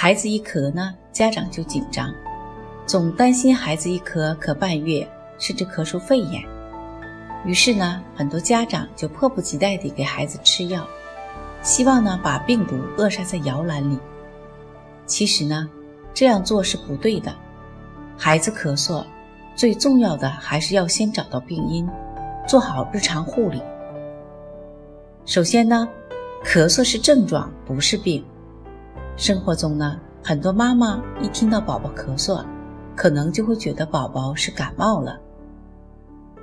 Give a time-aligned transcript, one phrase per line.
[0.00, 2.14] 孩子一咳呢，家长就紧张，
[2.86, 5.04] 总担心孩子一咳咳半月，
[5.40, 6.40] 甚至咳出肺炎。
[7.44, 10.86] 于是呢，很多家长就迫不及待地给孩子吃药，
[11.62, 13.98] 希望呢把病毒扼杀在摇篮里。
[15.04, 15.68] 其实呢，
[16.14, 17.34] 这样做是不对的。
[18.16, 19.04] 孩子咳嗽，
[19.56, 21.88] 最重要的还是要先找到病因，
[22.46, 23.60] 做好日常护理。
[25.24, 25.88] 首先呢。
[26.44, 28.24] 咳嗽是症状，不是病。
[29.18, 32.40] 生活中呢，很多妈妈一听到宝宝咳嗽，
[32.94, 35.18] 可能就会觉得宝宝是感冒了。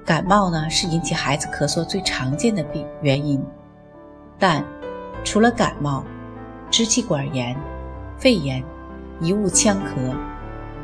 [0.06, 3.42] 感冒呢，是引起孩子咳嗽最常见的病原因。
[4.38, 4.62] 但
[5.24, 6.04] 除了感冒、
[6.70, 7.56] 支气管炎、
[8.18, 8.62] 肺炎、
[9.22, 10.14] 异物呛咳、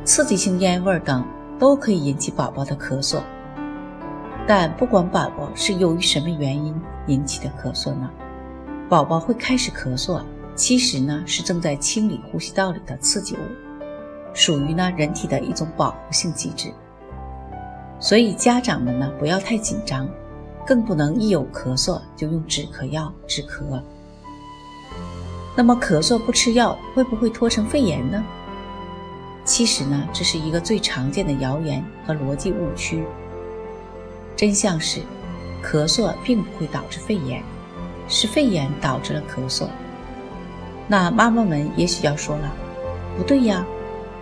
[0.06, 1.22] 刺激性烟味等，
[1.60, 3.20] 都可以引起宝宝的咳嗽。
[4.48, 6.74] 但不管宝宝是由于什么原因
[7.08, 8.10] 引起的咳嗽呢？
[8.88, 10.22] 宝宝会开始咳嗽，
[10.56, 13.40] 其实呢是正在清理呼吸道里的刺激物，
[14.34, 16.72] 属于呢人体的一种保护性机制。
[18.00, 20.10] 所以家长们呢不要太紧张，
[20.66, 23.82] 更不能一有咳嗽就用止咳药止咳。
[25.56, 28.24] 那么咳嗽不吃药会不会拖成肺炎呢？
[29.44, 33.04] 其实呢这是一个最常见的谣言和逻辑误区。
[34.36, 35.02] 真相是，
[35.64, 37.44] 咳嗽并不会导致肺炎。
[38.08, 39.70] 是肺炎导致了咳嗽，
[40.92, 42.52] 那妈妈们也许要说了，
[43.18, 43.66] 不对呀，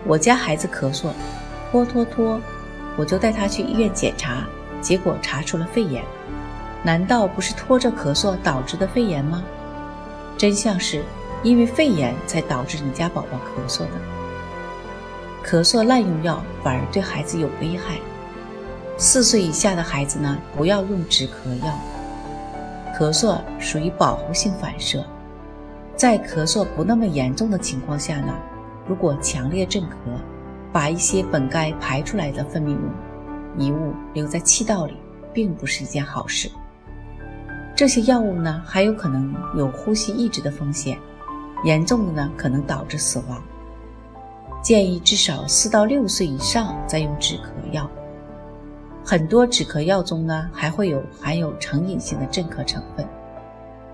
[0.06, 1.08] 我家孩子咳嗽，
[1.72, 2.40] 拖拖拖，
[2.96, 4.44] 我就带他去医院检查，
[4.80, 6.04] 结果查出了肺炎，
[6.84, 9.42] 难道不是拖着咳嗽导致的肺炎吗？
[10.38, 11.02] 真相是
[11.42, 13.90] 因为肺炎才导致你家宝宝咳嗽的。
[15.44, 17.98] 咳嗽滥用药反而对孩子有危害，
[18.96, 21.76] 四岁以下的孩子呢，不要用止咳药。
[22.96, 25.04] 咳嗽属于保护性反射，
[26.00, 28.32] 在咳嗽不那么严重的情况下呢，
[28.88, 30.18] 如果强烈镇咳，
[30.72, 32.88] 把一些本该排出来的分泌物、
[33.58, 34.96] 遗物留在气道里，
[35.34, 36.50] 并不是一件好事。
[37.76, 40.96] 这些药物呢，还有可能有呼吸抑制的风险，
[41.64, 43.38] 严重的呢，可能导致死亡。
[44.62, 47.86] 建议至少四到六岁以上再用止咳药。
[49.04, 53.06] 很多止咳药中呢，还会有含有成瘾性的镇咳成分。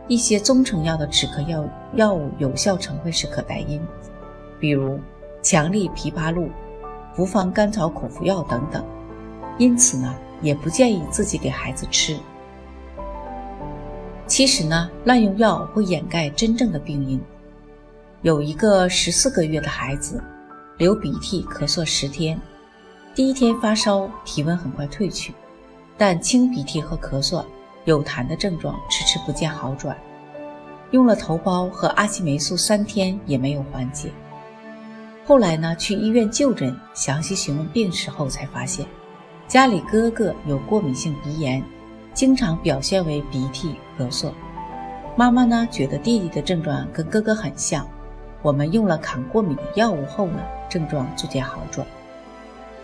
[0.09, 3.81] 一些中成药的止咳药药物有效成分是可待因，
[4.61, 5.00] 比如
[5.43, 6.49] 强力枇杷露、
[7.15, 8.84] 复方甘草口服药等等。
[9.59, 12.17] 因此呢，也不建议自己给孩子吃。
[14.27, 17.21] 其实呢，滥用药会掩盖真正的病因。
[18.23, 20.23] 有一个十四个月的孩子，
[20.78, 22.41] 流鼻涕、咳嗽十天。
[23.15, 25.33] 第一天发烧，体温很快退去，
[25.97, 27.44] 但清鼻涕和咳嗽、
[27.87, 29.97] 有痰的症状迟迟不见好转。
[30.91, 34.11] 用了头孢和阿奇霉素三天也没有缓解。
[35.25, 38.87] 后来呢，去医院就诊，详细询问病史后才发现，
[39.49, 41.61] 家里哥哥有过敏性鼻炎，
[42.15, 44.31] 经常表现为鼻涕、咳嗽。
[45.17, 47.89] 妈妈呢觉得弟弟的症状跟哥哥很像，
[48.43, 51.85] 我们用了抗过敏的药物后呢，症状逐渐好转。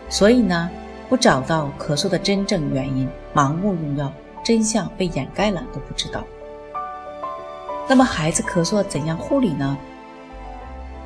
[0.09, 0.69] 所以呢，
[1.09, 6.25] 不找到咳嗽的真正原因，盲目用药，真相被掩盖了都不知道。
[7.88, 9.76] 那么孩子咳嗽怎样护理呢？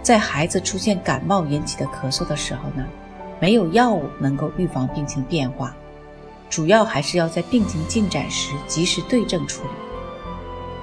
[0.02, 2.84] 在孩子出现感冒引起的咳嗽的时候呢，
[3.41, 5.74] 没有药物能够预防病情变化，
[6.48, 9.70] 主要还是要在病情进展时及时对症处理。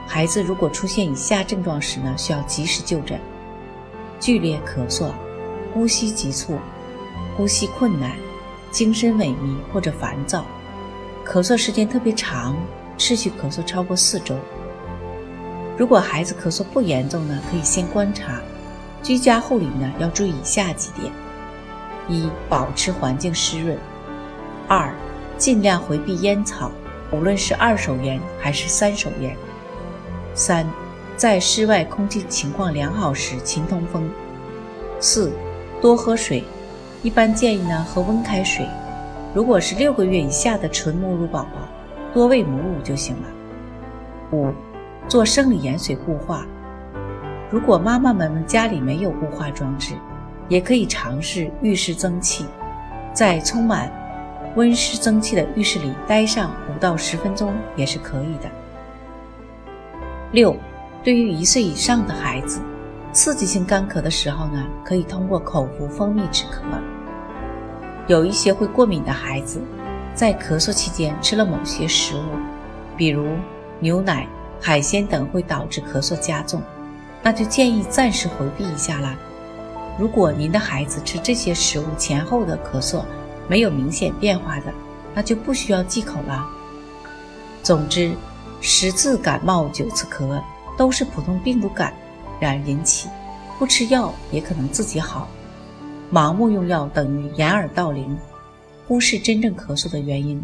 [0.08, 3.20] 孩子如果出现以下症状时呢，需要及时就诊：
[4.20, 5.12] 剧烈咳嗽，
[5.74, 6.58] 呼吸急促。
[7.36, 8.12] 呼吸困难、
[8.70, 10.46] 精神萎靡或者烦躁，
[11.26, 12.56] 咳嗽时间特别长，
[12.98, 14.36] 持续咳嗽超过四周。
[15.78, 18.42] 如果孩子咳嗽不严重呢，可以先观察。
[19.02, 21.12] 居家护理呢，要注意以下几点：
[22.08, 23.78] 一、保持环境湿润；
[24.68, 24.94] 二、
[25.38, 26.70] 尽量回避烟草，
[27.12, 29.36] 无论是二手烟还是三手烟；
[30.36, 30.66] 三、
[31.18, 34.04] 在室外空气情况良好时勤通风；
[35.00, 35.32] 四、
[35.82, 36.44] 多喝水。
[37.02, 38.66] 一般建议呢喝温开水，
[39.34, 41.68] 如果是六个月以下的纯母乳宝宝，
[42.14, 43.28] 多喂母乳就行了。
[44.32, 44.52] 五，
[45.08, 46.46] 做生理盐水固化。
[47.50, 49.96] 如果妈妈们家里没有固化装置，
[50.50, 52.46] 也可以尝试浴室蒸汽，
[53.12, 53.92] 在充满
[54.56, 58.50] 温湿蒸汽的浴室里待上五到十分钟也是可以的。
[60.32, 60.56] 六，
[61.04, 62.62] 对于一岁以上的孩子，
[63.12, 66.62] 刺激性干咳的时候呢，可以通过口服蜂蜜止咳。
[68.08, 69.62] 有一些会过敏的孩子，
[70.14, 72.24] 在咳嗽期间吃了某些食物，
[72.98, 73.30] 比如
[73.80, 74.28] 牛奶、
[74.60, 76.62] 海鲜等，会导致咳嗽加重，
[77.22, 79.16] 那就建议暂时回避一下啦。
[79.98, 83.04] 如果您的孩子吃这些食物前后的咳嗽
[83.48, 84.66] 没有明显变化的，
[85.14, 86.46] 那就不需要忌口了。
[87.62, 88.12] 总之，
[88.60, 90.42] 十次感冒九次咳
[90.78, 91.94] 都是普通病毒感
[92.40, 93.08] 染引起，
[93.58, 95.30] 不吃药也可能自己好。
[96.12, 98.18] 盲目用药等于掩耳盗铃，
[98.88, 100.44] 忽视真正咳嗽的原因，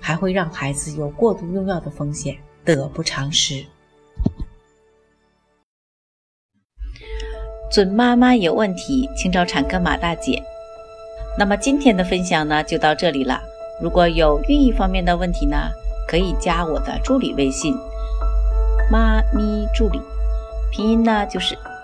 [0.00, 3.64] 还会让孩子有过度用药的风险，得不偿失。
[7.70, 10.42] 准妈妈有问题，请找产科马大姐。
[11.38, 13.40] 那么今天的分享呢，就到这里了。
[13.80, 15.56] 如果有孕育方面的问题呢，
[16.08, 17.74] 可以加我的助理微信
[18.90, 20.00] “妈咪助理”，
[20.72, 21.56] 拼音呢就是